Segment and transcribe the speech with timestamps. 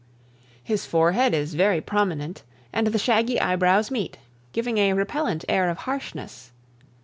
[0.63, 2.41] His forehead is very prominent,
[2.73, 4.17] and the shaggy eyebrows meet,
[4.51, 6.51] giving a repellent air of harshness.